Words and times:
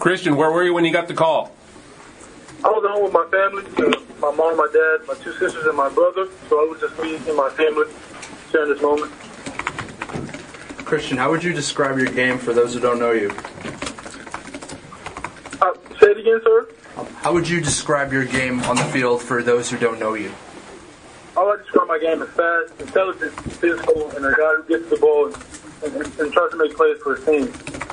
Christian, 0.00 0.34
where 0.34 0.50
were 0.50 0.64
you 0.64 0.72
when 0.72 0.86
you 0.86 0.92
got 0.92 1.08
the 1.08 1.14
call? 1.14 1.52
I 2.64 2.68
was 2.68 2.82
at 2.84 2.90
home 2.90 3.04
with 3.04 3.12
my 3.12 3.26
family, 3.30 3.64
uh, 3.76 4.00
my 4.18 4.34
mom, 4.34 4.56
my 4.56 4.66
dad, 4.72 5.06
my 5.06 5.12
two 5.22 5.32
sisters, 5.32 5.66
and 5.66 5.76
my 5.76 5.90
brother. 5.90 6.26
So 6.48 6.58
I 6.58 6.64
was 6.64 6.80
just 6.80 6.98
me 7.02 7.16
and 7.16 7.36
my 7.36 7.50
family 7.50 7.84
sharing 8.50 8.72
this 8.72 8.80
moment. 8.80 9.12
Christian, 10.86 11.18
how 11.18 11.30
would 11.30 11.44
you 11.44 11.52
describe 11.52 11.98
your 11.98 12.06
game 12.06 12.38
for 12.38 12.54
those 12.54 12.72
who 12.72 12.80
don't 12.80 12.98
know 12.98 13.12
you? 13.12 13.28
Uh, 15.60 15.74
say 16.00 16.12
it 16.12 16.18
again, 16.18 16.40
sir. 16.44 16.68
How 17.16 17.34
would 17.34 17.46
you 17.46 17.60
describe 17.60 18.10
your 18.10 18.24
game 18.24 18.62
on 18.62 18.76
the 18.76 18.84
field 18.84 19.22
for 19.22 19.42
those 19.42 19.70
who 19.70 19.76
don't 19.76 20.00
know 20.00 20.14
you? 20.14 20.32
I 21.36 21.42
like 21.42 21.58
to 21.58 21.64
describe 21.64 21.88
my 21.88 21.98
game 21.98 22.22
as 22.22 22.28
fast, 22.30 22.72
intelligent, 22.80 23.32
physical, 23.52 24.10
and 24.12 24.24
a 24.24 24.30
guy 24.30 24.54
who 24.56 24.62
gets 24.66 24.88
the 24.88 24.96
ball 24.96 25.26
and, 25.26 25.94
and, 25.94 26.20
and 26.20 26.32
tries 26.32 26.50
to 26.52 26.56
make 26.56 26.74
plays 26.74 26.96
for 27.02 27.16
his 27.16 27.24
team. 27.26 27.89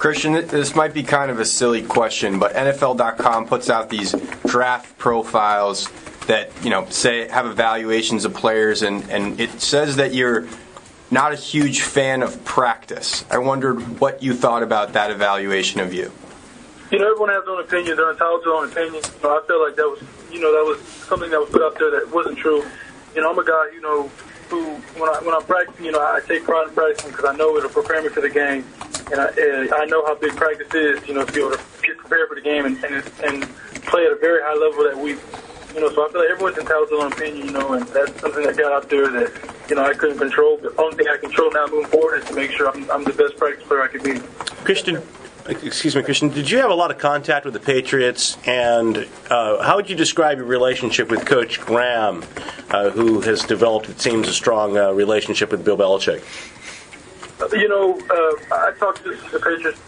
Christian, 0.00 0.32
this 0.32 0.74
might 0.74 0.94
be 0.94 1.02
kind 1.02 1.30
of 1.30 1.40
a 1.40 1.44
silly 1.44 1.82
question, 1.82 2.38
but 2.38 2.54
NFL.com 2.54 3.46
puts 3.46 3.68
out 3.68 3.90
these 3.90 4.12
draft 4.46 4.96
profiles 4.96 5.90
that 6.26 6.50
you 6.64 6.70
know 6.70 6.88
say 6.88 7.28
have 7.28 7.44
evaluations 7.44 8.24
of 8.24 8.32
players, 8.32 8.80
and, 8.80 9.08
and 9.10 9.38
it 9.38 9.60
says 9.60 9.96
that 9.96 10.14
you're 10.14 10.48
not 11.10 11.34
a 11.34 11.36
huge 11.36 11.82
fan 11.82 12.22
of 12.22 12.42
practice. 12.46 13.26
I 13.30 13.36
wondered 13.36 14.00
what 14.00 14.22
you 14.22 14.32
thought 14.32 14.62
about 14.62 14.94
that 14.94 15.10
evaluation 15.10 15.80
of 15.80 15.92
you. 15.92 16.10
You 16.90 16.98
know, 16.98 17.10
everyone 17.10 17.28
has 17.28 17.44
their 17.44 17.52
own 17.56 17.60
opinion. 17.60 17.98
They're 17.98 18.10
entitled 18.10 18.42
to 18.44 18.48
their 18.48 18.56
own 18.58 18.70
opinion. 18.70 18.94
You 19.04 19.22
know, 19.22 19.38
I 19.38 19.46
feel 19.46 19.62
like 19.62 19.76
that 19.76 19.86
was, 19.86 20.02
you 20.32 20.40
know, 20.40 20.50
that 20.50 20.64
was 20.66 20.80
something 21.08 21.30
that 21.30 21.40
was 21.40 21.50
put 21.50 21.60
out 21.60 21.78
there 21.78 21.90
that 21.90 22.10
wasn't 22.10 22.38
true. 22.38 22.64
You 23.14 23.20
know, 23.20 23.32
I'm 23.32 23.38
a 23.38 23.44
guy, 23.44 23.70
you 23.74 23.82
know, 23.82 24.10
who 24.50 24.74
when 25.00 25.08
I 25.08 25.20
when 25.22 25.34
I'm 25.34 25.42
practicing, 25.44 25.86
you 25.86 25.92
know, 25.92 26.00
I 26.00 26.20
take 26.26 26.44
pride 26.44 26.68
in 26.68 26.74
practicing 26.74 27.10
because 27.10 27.24
I 27.24 27.36
know 27.36 27.56
it'll 27.56 27.70
prepare 27.70 28.02
me 28.02 28.08
for 28.08 28.20
the 28.20 28.28
game, 28.28 28.64
and 29.10 29.20
I 29.20 29.28
and 29.28 29.72
I 29.72 29.84
know 29.86 30.04
how 30.04 30.14
big 30.16 30.36
practice 30.36 30.72
is. 30.74 31.06
You 31.08 31.14
know, 31.14 31.24
to 31.24 31.32
be 31.32 31.40
able 31.40 31.52
to 31.52 31.62
get 31.82 31.96
prepared 31.98 32.28
for 32.28 32.34
the 32.34 32.40
game 32.40 32.66
and 32.66 32.76
and, 32.84 33.04
and 33.24 33.42
play 33.86 34.04
at 34.06 34.12
a 34.12 34.16
very 34.16 34.42
high 34.42 34.54
level 34.54 34.84
that 34.84 34.98
we, 34.98 35.10
you 35.74 35.80
know. 35.80 35.92
So 35.94 36.06
I 36.06 36.12
feel 36.12 36.20
like 36.20 36.30
everyone's 36.30 36.58
entitled 36.58 36.88
to 36.88 36.96
their 36.96 37.04
own 37.06 37.12
opinion, 37.12 37.46
you 37.46 37.52
know, 37.52 37.72
and 37.72 37.86
that's 37.88 38.20
something 38.20 38.44
that 38.44 38.56
got 38.56 38.72
out 38.72 38.90
there 38.90 39.08
that 39.08 39.32
you 39.68 39.76
know 39.76 39.84
I 39.84 39.94
couldn't 39.94 40.18
control. 40.18 40.58
The 40.58 40.74
only 40.80 40.96
thing 40.96 41.06
I 41.08 41.16
control 41.16 41.50
now 41.52 41.66
moving 41.66 41.90
forward 41.90 42.18
is 42.18 42.24
to 42.26 42.34
make 42.34 42.50
sure 42.50 42.68
I'm, 42.68 42.90
I'm 42.90 43.04
the 43.04 43.12
best 43.12 43.36
practice 43.36 43.66
player 43.66 43.82
I 43.82 43.88
can 43.88 44.02
be. 44.02 44.20
Christian, 44.64 45.02
excuse 45.46 45.96
me, 45.96 46.02
Christian, 46.02 46.28
did 46.28 46.50
you 46.50 46.58
have 46.58 46.70
a 46.70 46.74
lot 46.74 46.90
of 46.90 46.98
contact 46.98 47.44
with 47.44 47.54
the 47.54 47.60
Patriots? 47.60 48.36
And 48.46 49.08
uh, 49.30 49.62
how 49.62 49.76
would 49.76 49.88
you 49.88 49.96
describe 49.96 50.38
your 50.38 50.46
relationship 50.46 51.10
with 51.10 51.26
Coach 51.26 51.60
Graham, 51.60 52.24
uh, 52.70 52.90
who 52.90 53.20
has 53.20 53.42
developed, 53.42 53.88
it 53.88 54.00
seems, 54.00 54.28
a 54.28 54.32
strong 54.32 54.76
uh, 54.76 54.92
relationship 54.92 55.50
with 55.50 55.64
Bill 55.64 55.76
Belichick? 55.76 56.22
You 57.52 57.68
know, 57.68 57.98
uh, 57.98 58.54
I 58.54 58.72
talked 58.78 59.02
to 59.02 59.16
the 59.32 59.40
Patriots 59.40 59.80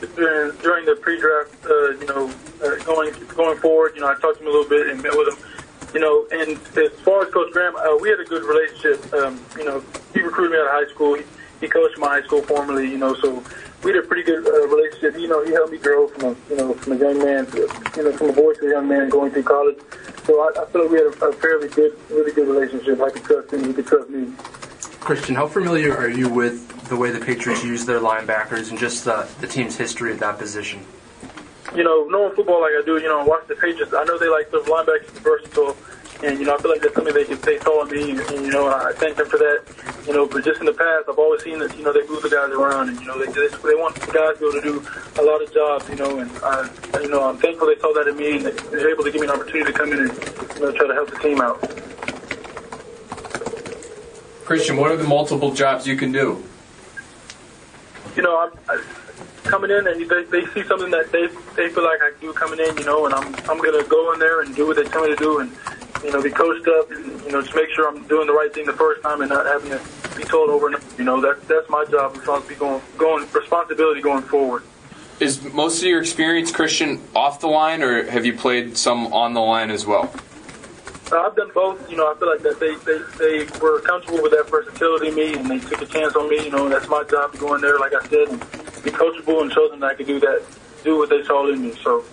during, 0.62 0.86
the 0.86 0.96
pre-draft. 0.96 1.54
Uh, 1.66 1.90
you 1.90 2.06
know, 2.06 2.32
uh, 2.64 2.82
going 2.84 3.12
going 3.36 3.58
forward, 3.58 3.92
you 3.94 4.00
know, 4.00 4.08
I 4.08 4.14
talked 4.14 4.38
to 4.38 4.42
him 4.42 4.48
a 4.48 4.50
little 4.50 4.68
bit 4.68 4.88
and 4.88 5.02
met 5.02 5.12
with 5.14 5.28
him. 5.28 5.44
You 5.94 6.00
know, 6.00 6.26
and 6.32 6.52
as 6.78 6.98
far 7.00 7.26
as 7.26 7.32
Coach 7.32 7.52
Graham, 7.52 7.76
uh, 7.76 7.98
we 8.00 8.08
had 8.08 8.20
a 8.20 8.24
good 8.24 8.42
relationship. 8.44 9.12
Um, 9.12 9.38
you 9.58 9.64
know, 9.64 9.84
he 10.14 10.22
recruited 10.22 10.52
me 10.52 10.58
out 10.58 10.66
of 10.66 10.72
high 10.72 10.90
school. 10.90 11.14
He, 11.14 11.24
he 11.60 11.68
coached 11.68 11.98
my 11.98 12.08
high 12.08 12.22
school 12.22 12.40
formerly. 12.42 12.90
You 12.90 12.96
know, 12.96 13.14
so 13.16 13.44
we 13.84 13.92
had 13.92 14.02
a 14.02 14.06
pretty 14.06 14.22
good 14.22 14.46
uh, 14.46 14.66
relationship. 14.68 15.20
You 15.20 15.28
know, 15.28 15.44
he 15.44 15.52
helped 15.52 15.72
me 15.72 15.78
grow 15.78 16.08
from 16.08 16.32
a 16.32 16.36
you 16.48 16.56
know 16.56 16.72
from 16.72 16.94
a 16.94 16.96
young 16.96 17.18
man, 17.18 17.44
to, 17.46 17.58
you 17.96 18.04
know, 18.04 18.12
from 18.16 18.30
a 18.30 18.32
boy 18.32 18.54
to 18.54 18.66
a 18.66 18.70
young 18.70 18.88
man 18.88 19.10
going 19.10 19.30
through 19.30 19.42
college. 19.42 19.76
So 20.26 20.40
I, 20.40 20.62
I 20.62 20.66
feel 20.66 20.82
like 20.82 20.90
we 20.90 20.98
had 20.98 21.06
a, 21.06 21.26
a 21.26 21.32
fairly 21.32 21.68
good, 21.68 21.98
really 22.10 22.32
good 22.32 22.48
relationship. 22.48 23.00
I 23.00 23.10
could 23.10 23.24
trust 23.24 23.52
him. 23.52 23.64
He 23.64 23.72
could 23.72 23.86
trust 23.86 24.10
me. 24.10 24.32
Christian, 25.00 25.34
how 25.34 25.48
familiar 25.48 25.96
are 25.96 26.08
you 26.08 26.28
with 26.28 26.88
the 26.88 26.96
way 26.96 27.10
the 27.10 27.24
Patriots 27.24 27.64
use 27.64 27.84
their 27.84 27.98
linebackers 27.98 28.70
and 28.70 28.78
just 28.78 29.08
uh, 29.08 29.26
the 29.40 29.46
team's 29.46 29.76
history 29.76 30.12
at 30.12 30.20
that 30.20 30.38
position? 30.38 30.84
you 31.74 31.84
know, 31.84 32.06
knowing 32.08 32.34
football 32.34 32.60
like 32.60 32.72
I 32.72 32.82
do, 32.84 32.98
you 32.98 33.08
know, 33.08 33.20
I 33.20 33.24
watch 33.24 33.46
the 33.48 33.54
Patriots. 33.54 33.94
I 33.94 34.04
know 34.04 34.18
they 34.18 34.28
like 34.28 34.50
those 34.50 34.66
linebackers 34.66 35.08
versatile, 35.20 35.76
and 36.22 36.38
you 36.38 36.44
know, 36.44 36.54
I 36.54 36.58
feel 36.58 36.70
like 36.70 36.82
that's 36.82 36.94
something 36.94 37.14
they 37.14 37.24
can 37.24 37.40
they 37.40 37.58
saw 37.60 37.84
in 37.84 37.90
me, 37.90 38.10
and, 38.10 38.20
and 38.20 38.46
you 38.46 38.52
know, 38.52 38.68
I 38.68 38.92
thank 38.92 39.16
them 39.16 39.28
for 39.28 39.38
that. 39.38 39.62
You 40.06 40.12
know, 40.12 40.26
but 40.26 40.44
just 40.44 40.60
in 40.60 40.66
the 40.66 40.72
past, 40.72 41.08
I've 41.08 41.18
always 41.18 41.42
seen 41.42 41.58
that 41.60 41.76
you 41.76 41.84
know 41.84 41.92
they 41.92 42.06
move 42.08 42.22
the 42.22 42.30
guys 42.30 42.50
around, 42.50 42.88
and 42.88 42.98
you 43.00 43.06
know, 43.06 43.18
they 43.18 43.32
just 43.32 43.62
they 43.62 43.74
want 43.74 43.94
the 43.94 44.12
guys 44.12 44.38
to 44.38 44.40
be 44.40 44.46
able 44.46 44.60
to 44.60 44.62
do 44.62 45.22
a 45.22 45.24
lot 45.24 45.42
of 45.42 45.52
jobs, 45.54 45.88
you 45.88 45.96
know, 45.96 46.18
and 46.18 46.30
I, 46.42 46.68
you 47.00 47.08
know, 47.08 47.22
I'm 47.28 47.38
thankful 47.38 47.68
they 47.68 47.78
saw 47.80 47.92
that 47.94 48.08
in 48.08 48.16
me, 48.16 48.36
and 48.36 48.46
they 48.46 48.82
were 48.82 48.90
able 48.90 49.04
to 49.04 49.12
give 49.12 49.20
me 49.20 49.28
an 49.28 49.34
opportunity 49.34 49.70
to 49.70 49.78
come 49.78 49.92
in 49.92 50.00
and 50.00 50.12
you 50.56 50.60
know 50.60 50.72
try 50.72 50.86
to 50.88 50.94
help 50.94 51.10
the 51.10 51.18
team 51.18 51.40
out. 51.40 51.60
Christian, 54.44 54.76
what 54.76 54.90
are 54.90 54.96
the 54.96 55.04
multiple 55.04 55.52
jobs 55.52 55.86
you 55.86 55.96
can 55.96 56.10
do? 56.10 56.42
you 58.16 58.22
know, 58.22 58.38
I'm 58.38 58.52
I, 58.68 58.82
coming 59.44 59.70
in 59.70 59.86
and 59.86 60.08
they, 60.08 60.24
they 60.24 60.46
see 60.52 60.62
something 60.64 60.90
that 60.90 61.10
they 61.12 61.26
they 61.56 61.72
feel 61.72 61.84
like 61.84 62.00
I 62.02 62.12
do 62.20 62.32
coming 62.32 62.60
in, 62.60 62.76
you 62.76 62.84
know, 62.84 63.06
and 63.06 63.14
I'm 63.14 63.34
I'm 63.48 63.58
gonna 63.58 63.84
go 63.84 64.12
in 64.12 64.18
there 64.18 64.40
and 64.42 64.54
do 64.54 64.66
what 64.66 64.76
they 64.76 64.84
tell 64.84 65.02
me 65.02 65.08
to 65.08 65.16
do, 65.16 65.38
and 65.40 65.52
you 66.04 66.12
know, 66.12 66.22
be 66.22 66.30
coached 66.30 66.66
up, 66.68 66.90
and 66.90 67.11
you 67.24 67.32
know, 67.32 67.42
just 67.42 67.54
make 67.54 67.70
sure 67.70 67.88
I'm 67.88 68.06
doing 68.08 68.26
the 68.26 68.32
right 68.32 68.52
thing 68.52 68.66
the 68.66 68.72
first 68.72 69.02
time 69.02 69.20
and 69.20 69.30
not 69.30 69.46
having 69.46 69.70
to 69.70 69.80
be 70.16 70.24
told 70.24 70.50
over 70.50 70.66
and 70.66 70.76
over. 70.76 70.84
You 70.98 71.04
know, 71.04 71.20
that's 71.20 71.44
that's 71.46 71.68
my 71.68 71.84
job, 71.84 72.16
responsibility 72.16 72.54
going 72.56 72.82
going 72.98 73.28
responsibility 73.32 74.00
going 74.00 74.22
forward. 74.22 74.64
Is 75.20 75.42
most 75.52 75.78
of 75.78 75.84
your 75.84 76.00
experience, 76.00 76.50
Christian, 76.50 77.00
off 77.14 77.40
the 77.40 77.46
line, 77.46 77.82
or 77.82 78.10
have 78.10 78.26
you 78.26 78.36
played 78.36 78.76
some 78.76 79.12
on 79.12 79.34
the 79.34 79.40
line 79.40 79.70
as 79.70 79.86
well? 79.86 80.12
Uh, 81.12 81.20
I've 81.20 81.36
done 81.36 81.50
both. 81.54 81.90
You 81.90 81.96
know, 81.98 82.10
I 82.10 82.18
feel 82.18 82.28
like 82.28 82.40
that 82.40 82.58
they, 82.58 82.74
they, 82.86 83.44
they 83.44 83.60
were 83.60 83.80
comfortable 83.82 84.22
with 84.22 84.32
that 84.32 84.48
versatility 84.50 85.08
in 85.08 85.14
me, 85.14 85.34
and 85.34 85.48
they 85.50 85.58
took 85.58 85.82
a 85.82 85.86
chance 85.86 86.16
on 86.16 86.28
me. 86.28 86.44
You 86.44 86.50
know, 86.50 86.68
that's 86.68 86.88
my 86.88 87.04
job 87.04 87.32
to 87.32 87.38
go 87.38 87.54
in 87.54 87.60
there, 87.60 87.78
like 87.78 87.92
I 87.94 88.02
said, 88.08 88.28
and 88.28 88.40
be 88.82 88.90
coachable 88.90 89.42
and 89.42 89.52
show 89.52 89.68
them 89.68 89.80
that 89.80 89.92
I 89.92 89.94
could 89.94 90.06
do 90.06 90.18
that, 90.20 90.42
do 90.82 90.96
what 90.96 91.10
they 91.10 91.22
saw 91.24 91.46
in 91.52 91.62
me. 91.62 91.74
So, 91.82 92.04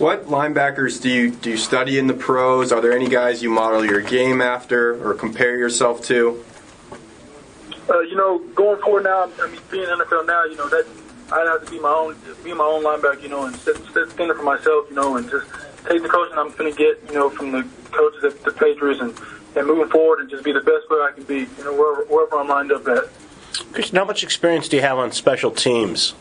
What 0.00 0.26
linebackers 0.26 1.00
do 1.00 1.10
you 1.10 1.30
do 1.30 1.50
you 1.50 1.56
study 1.56 1.98
in 1.98 2.06
the 2.06 2.14
pros? 2.14 2.72
Are 2.72 2.80
there 2.80 2.92
any 2.92 3.08
guys 3.08 3.42
you 3.42 3.50
model 3.50 3.84
your 3.84 4.00
game 4.00 4.40
after 4.40 5.06
or 5.06 5.14
compare 5.14 5.56
yourself 5.56 6.02
to? 6.06 6.42
uh, 7.90 8.00
you 8.00 8.14
know, 8.14 8.38
going 8.54 8.80
forward 8.80 9.04
now, 9.04 9.30
I 9.40 9.50
mean, 9.50 9.60
being 9.70 9.88
in 9.88 9.98
the 9.98 10.04
NFL 10.04 10.26
now, 10.26 10.44
you 10.44 10.56
know, 10.56 10.68
that 10.68 10.86
I'd 11.32 11.46
have 11.46 11.64
to 11.64 11.70
be 11.70 11.80
my 11.80 11.90
own, 11.90 12.16
be 12.44 12.54
my 12.54 12.64
own 12.64 12.84
linebacker, 12.84 13.22
you 13.22 13.28
know, 13.28 13.46
and 13.46 13.56
set, 13.56 13.76
set 13.92 14.10
standard 14.10 14.36
for 14.36 14.42
myself, 14.42 14.86
you 14.88 14.96
know, 14.96 15.16
and 15.16 15.28
just 15.28 15.46
take 15.88 16.02
the 16.02 16.08
coaching 16.08 16.36
I'm 16.38 16.52
going 16.52 16.72
to 16.72 16.78
get, 16.78 17.00
you 17.08 17.14
know, 17.14 17.30
from 17.30 17.52
the 17.52 17.66
coaches 17.90 18.24
at 18.24 18.42
the 18.44 18.52
Patriots 18.52 19.00
and, 19.00 19.14
and 19.56 19.66
moving 19.66 19.88
forward 19.88 20.20
and 20.20 20.30
just 20.30 20.44
be 20.44 20.52
the 20.52 20.60
best 20.60 20.86
player 20.88 21.02
I 21.02 21.12
can 21.12 21.24
be, 21.24 21.40
you 21.40 21.64
know, 21.64 21.74
wherever, 21.74 22.04
wherever 22.04 22.38
I'm 22.38 22.48
lined 22.48 22.72
up 22.72 22.86
at. 22.88 23.04
Christian, 23.72 23.96
how 23.96 24.04
much 24.04 24.22
experience 24.22 24.68
do 24.68 24.76
you 24.76 24.82
have 24.82 24.98
on 24.98 25.12
special 25.12 25.50
teams? 25.50 26.14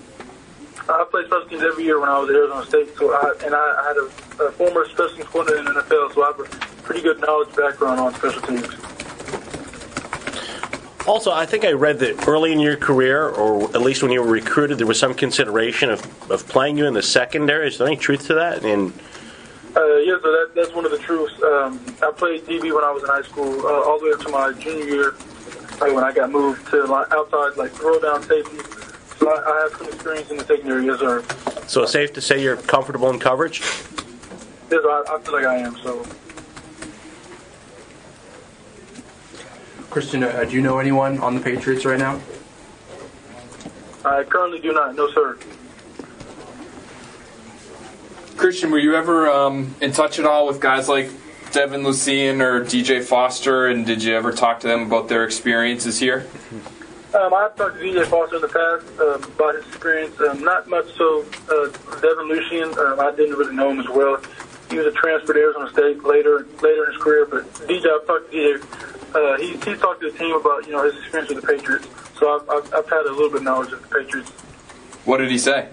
I 0.89 1.05
played 1.05 1.27
special 1.27 1.47
teams 1.47 1.61
every 1.61 1.83
year 1.83 1.99
when 1.99 2.09
I 2.09 2.17
was 2.17 2.29
at 2.29 2.35
Arizona 2.35 2.65
State, 2.65 2.97
so 2.97 3.11
I, 3.13 3.33
and 3.45 3.53
I, 3.53 3.59
I 3.59 3.87
had 3.87 3.97
a, 3.97 4.45
a 4.47 4.51
former 4.53 4.87
special 4.87 5.17
teams 5.17 5.29
coordinator 5.29 5.59
in 5.59 5.65
the 5.65 5.81
NFL, 5.81 6.13
so 6.13 6.23
I 6.23 6.27
have 6.27 6.39
a 6.39 6.83
pretty 6.83 7.01
good 7.01 7.19
knowledge 7.21 7.55
background 7.55 7.99
on 7.99 8.13
special 8.15 8.41
teams. 8.41 8.67
Also, 11.07 11.31
I 11.31 11.45
think 11.45 11.63
I 11.65 11.71
read 11.71 11.99
that 11.99 12.27
early 12.27 12.51
in 12.51 12.59
your 12.59 12.75
career, 12.75 13.29
or 13.29 13.63
at 13.75 13.81
least 13.81 14.03
when 14.03 14.11
you 14.11 14.21
were 14.21 14.29
recruited, 14.29 14.77
there 14.77 14.87
was 14.87 14.99
some 14.99 15.13
consideration 15.13 15.89
of, 15.89 16.31
of 16.31 16.47
playing 16.47 16.77
you 16.77 16.85
in 16.87 16.93
the 16.93 17.01
secondary. 17.01 17.67
Is 17.67 17.77
there 17.77 17.87
any 17.87 17.97
truth 17.97 18.27
to 18.27 18.33
that? 18.35 18.63
And 18.63 18.91
Uh, 19.75 19.97
yes, 19.97 20.19
so 20.21 20.31
that, 20.31 20.51
that's 20.55 20.73
one 20.73 20.85
of 20.85 20.91
the 20.91 20.97
truths. 20.97 21.33
Um, 21.43 21.79
I 22.01 22.11
played 22.11 22.45
DB 22.45 22.73
when 22.73 22.83
I 22.83 22.91
was 22.91 23.03
in 23.03 23.09
high 23.09 23.21
school, 23.21 23.65
uh, 23.65 23.83
all 23.83 23.99
the 23.99 24.05
way 24.05 24.11
up 24.11 24.19
to 24.21 24.29
my 24.29 24.53
junior 24.53 24.85
year, 24.85 25.15
like 25.79 25.93
when 25.93 26.03
I 26.03 26.11
got 26.11 26.31
moved 26.31 26.67
to 26.71 26.83
outside, 26.93 27.57
like 27.57 27.71
throw 27.71 27.99
down 27.99 28.23
safety. 28.23 28.57
So 29.19 29.29
I, 29.29 29.51
I 29.51 29.61
have 29.63 29.77
some 29.77 29.87
experience 29.87 30.31
in 30.31 30.37
the 30.37 30.45
secondary, 30.45 30.85
yes, 30.85 30.99
sir. 30.99 31.23
so 31.67 31.83
it's 31.83 31.91
safe 31.91 32.13
to 32.13 32.21
say 32.21 32.41
you're 32.41 32.57
comfortable 32.57 33.09
in 33.09 33.19
coverage. 33.19 33.59
Yes, 33.59 34.81
I, 34.85 35.03
I 35.09 35.19
feel 35.21 35.33
like 35.33 35.45
I 35.45 35.57
am. 35.57 35.75
So 35.83 36.05
Christian, 39.89 40.23
uh, 40.23 40.43
do 40.43 40.51
you 40.51 40.61
know 40.61 40.79
anyone 40.79 41.19
on 41.19 41.35
the 41.35 41.41
Patriots 41.41 41.83
right 41.83 41.99
now? 41.99 42.19
I 44.05 44.23
currently 44.23 44.59
do 44.59 44.71
not. 44.71 44.95
No, 44.95 45.11
sir. 45.11 45.37
Christian, 48.37 48.71
were 48.71 48.79
you 48.79 48.95
ever 48.95 49.29
um, 49.29 49.75
in 49.81 49.91
touch 49.91 50.17
at 50.19 50.25
all 50.25 50.47
with 50.47 50.61
guys 50.61 50.87
like 50.87 51.11
Devin 51.51 51.83
Lucien 51.83 52.41
or 52.41 52.63
DJ 52.63 53.03
Foster, 53.03 53.67
and 53.67 53.85
did 53.85 54.01
you 54.03 54.15
ever 54.15 54.31
talk 54.31 54.61
to 54.61 54.67
them 54.67 54.83
about 54.83 55.09
their 55.09 55.25
experiences 55.25 55.99
here? 55.99 56.25
Um, 57.13 57.33
I've 57.33 57.55
talked 57.55 57.79
to 57.79 57.83
DJ 57.83 58.05
Foster 58.05 58.35
in 58.35 58.41
the 58.43 58.47
past 58.47 58.85
um, 58.99 59.23
about 59.33 59.55
his 59.55 59.65
experience. 59.65 60.19
Um, 60.21 60.43
not 60.43 60.67
much 60.67 60.93
so. 60.95 61.25
Uh, 61.49 61.65
Devin 62.01 62.27
Lucien, 62.27 62.69
um, 62.77 62.99
I 62.99 63.11
didn't 63.15 63.35
really 63.35 63.55
know 63.55 63.71
him 63.71 63.79
as 63.79 63.89
well. 63.89 64.21
He 64.69 64.77
was 64.77 64.85
a 64.85 64.91
transfer 64.91 65.33
to 65.33 65.39
Arizona 65.39 65.71
State 65.71 66.03
later 66.03 66.45
later 66.61 66.85
in 66.85 66.93
his 66.93 67.01
career. 67.01 67.25
But 67.25 67.51
DJ, 67.65 67.89
I've 67.89 68.05
talked 68.05 68.31
to 68.31 68.37
DJ. 68.37 69.15
Uh, 69.15 69.37
he 69.39 69.53
he 69.53 69.75
talked 69.79 70.01
to 70.01 70.11
the 70.11 70.17
team 70.19 70.35
about 70.35 70.67
you 70.67 70.71
know 70.71 70.83
his 70.83 70.95
experience 70.97 71.33
with 71.33 71.41
the 71.41 71.47
Patriots. 71.47 71.87
So 72.19 72.29
I've, 72.35 72.47
I've, 72.47 72.73
I've 72.75 72.89
had 72.89 73.07
a 73.07 73.11
little 73.11 73.29
bit 73.29 73.37
of 73.37 73.43
knowledge 73.43 73.71
of 73.71 73.81
the 73.81 73.87
Patriots. 73.87 74.29
What 75.05 75.17
did 75.17 75.31
he 75.31 75.39
say? 75.39 75.69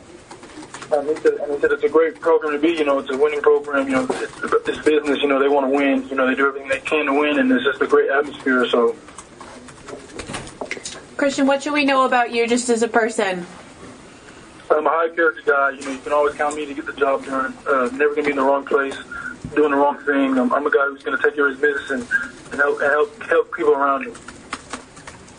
Um, 0.91 1.07
he, 1.07 1.17
said, 1.17 1.35
and 1.35 1.53
he 1.53 1.61
said 1.61 1.73
it's 1.73 1.85
a 1.85 1.89
great 1.89 2.19
program 2.19 2.53
to 2.53 2.59
be. 2.59 2.69
You 2.69 2.85
know, 2.85 2.99
it's 2.99 3.11
a 3.11 3.17
winning 3.17 3.43
program. 3.43 3.89
You 3.89 3.97
know, 3.97 4.07
it's, 4.09 4.69
it's 4.69 4.79
business. 4.87 5.21
You 5.21 5.29
know, 5.29 5.39
they 5.39 5.49
want 5.49 5.71
to 5.71 5.77
win. 5.77 6.09
You 6.09 6.15
know, 6.17 6.27
they 6.27 6.35
do 6.35 6.49
everything 6.49 6.69
they 6.69 6.81
can 6.81 7.07
to 7.07 7.13
win, 7.13 7.39
and 7.39 7.53
it's 7.53 7.65
just 7.65 7.83
a 7.83 7.87
great 7.87 8.11
atmosphere. 8.11 8.67
So. 8.71 8.97
Christian, 11.17 11.47
what 11.47 11.63
should 11.63 11.73
we 11.73 11.85
know 11.85 12.05
about 12.05 12.31
you 12.31 12.47
just 12.47 12.69
as 12.69 12.83
a 12.83 12.89
person? 12.89 13.47
I'm 14.71 14.87
a 14.87 14.91
high 14.91 15.09
character 15.11 15.43
guy. 15.47 15.71
You 15.71 15.81
know, 15.81 15.93
you 15.93 15.99
can 15.99 16.13
always 16.13 16.35
count 16.35 16.57
me 16.57 16.67
to 16.67 16.75
get 16.75 16.85
the 16.85 16.93
job 16.93 17.25
done. 17.25 17.57
Uh, 17.67 17.89
never 17.93 18.15
gonna 18.15 18.25
be 18.25 18.31
in 18.31 18.37
the 18.37 18.43
wrong 18.43 18.65
place, 18.67 18.97
doing 19.55 19.71
the 19.71 19.77
wrong 19.77 19.99
thing. 19.99 20.39
I'm, 20.39 20.53
I'm 20.53 20.67
a 20.67 20.71
guy 20.71 20.85
who's 20.87 21.03
gonna 21.03 21.23
take 21.23 21.37
care 21.37 21.47
of 21.47 21.53
his 21.53 21.61
business 21.61 21.91
and, 21.91 22.03
and 22.53 22.61
help 22.61 22.81
and 22.81 22.91
help 22.91 23.23
help 23.23 23.55
people 23.55 23.73
around 23.73 24.07
him. 24.07 24.15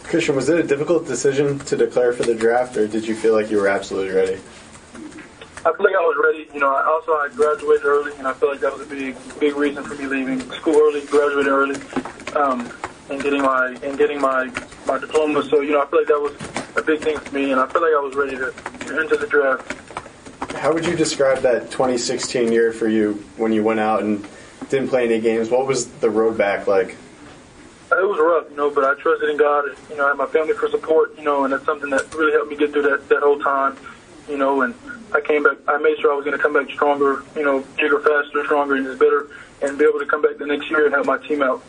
Christian, 0.03 0.35
was 0.35 0.49
it 0.49 0.57
a 0.57 0.63
difficult 0.63 1.05
decision 1.05 1.59
to 1.59 1.75
declare 1.75 2.13
for 2.13 2.23
the 2.23 2.33
draft, 2.33 2.77
or 2.77 2.87
did 2.87 3.05
you 3.05 3.13
feel 3.13 3.33
like 3.33 3.51
you 3.51 3.57
were 3.57 3.67
absolutely 3.67 4.15
ready? 4.15 4.39
I 5.65 5.73
feel 5.73 5.83
like 5.83 5.95
I 5.95 5.99
was 5.99 6.17
ready. 6.23 6.49
You 6.53 6.61
know, 6.61 6.73
I 6.73 6.85
also 6.85 7.11
I 7.11 7.29
graduated 7.35 7.85
early, 7.85 8.13
and 8.17 8.25
I 8.25 8.33
feel 8.33 8.49
like 8.49 8.61
that 8.61 8.71
was 8.71 8.87
a 8.87 8.89
big, 8.89 9.17
big 9.39 9.55
reason 9.55 9.83
for 9.83 9.95
me 9.95 10.07
leaving 10.07 10.39
school 10.53 10.77
early, 10.77 11.05
graduating 11.05 11.51
early, 11.51 11.75
um, 12.35 12.71
and 13.09 13.21
getting 13.21 13.41
my 13.41 13.77
and 13.83 13.97
getting 13.97 14.21
my 14.21 14.49
my 14.87 14.97
diploma. 14.97 15.43
So 15.43 15.61
you 15.61 15.73
know, 15.73 15.81
I 15.81 15.85
feel 15.85 15.99
like 15.99 16.07
that 16.07 16.19
was 16.19 16.77
a 16.77 16.81
big 16.81 17.01
thing 17.01 17.17
for 17.19 17.35
me, 17.35 17.51
and 17.51 17.59
I 17.59 17.67
feel 17.67 17.81
like 17.81 17.91
I 17.91 17.99
was 17.99 18.15
ready 18.15 18.37
to, 18.37 18.53
enter 18.97 19.17
the 19.17 19.27
draft. 19.27 19.73
How 20.55 20.73
would 20.73 20.85
you 20.85 20.95
describe 20.95 21.39
that 21.39 21.69
2016 21.71 22.51
year 22.51 22.71
for 22.71 22.87
you 22.87 23.13
when 23.35 23.51
you 23.51 23.63
went 23.63 23.81
out 23.81 24.01
and 24.01 24.25
didn't 24.69 24.87
play 24.87 25.05
any 25.05 25.19
games? 25.19 25.49
What 25.49 25.67
was 25.67 25.87
the 25.99 26.09
road 26.09 26.37
back 26.37 26.67
like? 26.67 26.95
Uh, 27.91 27.99
it 27.99 28.07
was 28.07 28.17
rough, 28.19 28.49
you 28.49 28.55
know, 28.55 28.69
but 28.69 28.83
I 28.83 28.99
trusted 28.99 29.29
in 29.29 29.37
God. 29.37 29.65
You 29.89 29.97
know, 29.97 30.05
I 30.05 30.09
had 30.09 30.17
my 30.17 30.25
family 30.27 30.53
for 30.53 30.69
support, 30.69 31.17
you 31.17 31.23
know, 31.23 31.43
and 31.43 31.53
that's 31.53 31.65
something 31.65 31.89
that 31.89 32.13
really 32.15 32.31
helped 32.31 32.49
me 32.49 32.55
get 32.55 32.71
through 32.71 32.83
that 32.83 33.07
that 33.09 33.21
whole 33.21 33.39
time, 33.39 33.77
you 34.29 34.37
know. 34.37 34.61
And 34.61 34.73
I 35.13 35.21
came 35.21 35.43
back. 35.43 35.57
I 35.67 35.77
made 35.77 35.99
sure 35.99 36.13
I 36.13 36.15
was 36.15 36.25
going 36.25 36.37
to 36.37 36.41
come 36.41 36.53
back 36.53 36.69
stronger, 36.71 37.23
you 37.35 37.43
know, 37.43 37.63
bigger, 37.77 37.99
faster, 37.99 38.43
stronger, 38.45 38.75
and 38.75 38.85
just 38.85 38.99
better, 38.99 39.27
and 39.61 39.77
be 39.77 39.85
able 39.85 39.99
to 39.99 40.05
come 40.05 40.21
back 40.21 40.37
the 40.37 40.45
next 40.45 40.69
year 40.69 40.85
and 40.85 40.93
help 40.93 41.05
my 41.05 41.17
team 41.17 41.41
out. 41.41 41.61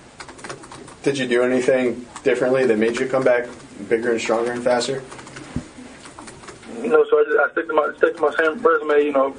Did 1.08 1.16
you 1.16 1.26
do 1.26 1.42
anything 1.42 2.04
differently 2.22 2.66
that 2.66 2.76
made 2.76 3.00
you 3.00 3.06
come 3.06 3.24
back 3.24 3.48
bigger 3.88 4.12
and 4.12 4.20
stronger 4.20 4.52
and 4.52 4.62
faster? 4.62 5.02
You 6.82 6.90
know, 6.90 7.02
so 7.08 7.18
I 7.18 7.24
just 7.24 7.38
I 7.38 7.52
stick 7.52 7.66
to 7.68 7.72
my 7.72 7.94
stick 7.96 8.16
to 8.16 8.20
my 8.20 8.34
same 8.36 8.60
resume. 8.60 9.04
You 9.06 9.12
know, 9.12 9.34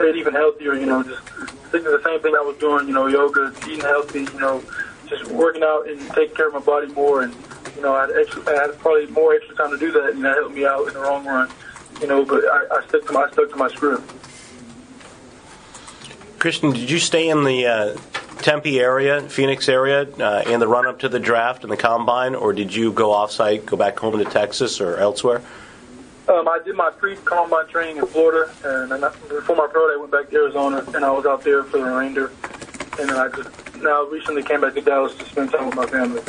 ate 0.00 0.14
even 0.14 0.34
healthier. 0.34 0.74
You 0.74 0.86
know, 0.86 1.02
just 1.02 1.20
stick 1.66 1.82
to 1.82 1.90
the 1.90 2.00
same 2.04 2.20
thing 2.20 2.36
I 2.36 2.42
was 2.42 2.56
doing. 2.58 2.86
You 2.86 2.94
know, 2.94 3.08
yoga, 3.08 3.52
eating 3.66 3.80
healthy. 3.80 4.20
You 4.20 4.38
know, 4.38 4.62
just 5.08 5.26
working 5.32 5.64
out 5.64 5.88
and 5.88 6.00
taking 6.12 6.36
care 6.36 6.46
of 6.46 6.54
my 6.54 6.60
body 6.60 6.86
more. 6.92 7.22
And 7.22 7.34
you 7.74 7.82
know, 7.82 7.92
I 7.92 8.02
had, 8.02 8.16
extra, 8.16 8.48
I 8.48 8.68
had 8.68 8.78
probably 8.78 9.06
more 9.08 9.34
extra 9.34 9.56
time 9.56 9.70
to 9.70 9.78
do 9.78 9.90
that, 9.90 10.10
and 10.10 10.24
that 10.24 10.36
helped 10.36 10.54
me 10.54 10.64
out 10.64 10.86
in 10.86 10.94
the 10.94 11.00
long 11.00 11.26
run. 11.26 11.50
You 12.00 12.06
know, 12.06 12.24
but 12.24 12.44
I, 12.44 12.66
I 12.70 12.86
stuck 12.86 13.04
to 13.08 13.12
my 13.12 13.22
I 13.22 13.32
stuck 13.32 13.50
to 13.50 13.56
my 13.56 13.66
script. 13.66 14.08
Christian, 16.38 16.70
did 16.70 16.88
you 16.88 17.00
stay 17.00 17.28
in 17.28 17.42
the 17.42 17.66
uh, 17.66 17.98
Tempe 18.42 18.80
area, 18.80 19.20
Phoenix 19.22 19.68
area, 19.68 20.02
uh, 20.18 20.42
in 20.46 20.60
the 20.60 20.68
run 20.68 20.86
up 20.86 20.98
to 21.00 21.08
the 21.08 21.20
draft 21.20 21.62
and 21.62 21.72
the 21.72 21.76
combine, 21.76 22.34
or 22.34 22.52
did 22.52 22.74
you 22.74 22.92
go 22.92 23.12
off 23.12 23.30
site, 23.30 23.66
go 23.66 23.76
back 23.76 23.98
home 23.98 24.18
to 24.18 24.24
Texas 24.24 24.80
or 24.80 24.96
elsewhere? 24.96 25.42
Um, 26.28 26.46
I 26.48 26.60
did 26.64 26.76
my 26.76 26.90
pre-combine 26.90 27.66
training 27.68 27.96
in 27.96 28.06
Florida, 28.06 28.50
and 28.64 28.90
then 28.90 29.00
before 29.28 29.56
my 29.56 29.66
pro 29.66 29.88
day, 29.88 29.94
I 29.94 29.96
went 29.98 30.12
back 30.12 30.30
to 30.30 30.36
Arizona, 30.36 30.84
and 30.94 31.04
I 31.04 31.10
was 31.10 31.26
out 31.26 31.42
there 31.42 31.64
for 31.64 31.78
the 31.78 31.84
remainder. 31.84 32.30
And 32.98 33.08
then 33.08 33.16
I 33.16 33.28
just 33.28 33.50
now 33.82 34.04
recently 34.04 34.42
came 34.42 34.60
back 34.60 34.74
to 34.74 34.80
Dallas 34.80 35.14
to 35.16 35.24
spend 35.24 35.50
time 35.50 35.66
with 35.66 35.74
my 35.74 35.86
family. 35.86 36.20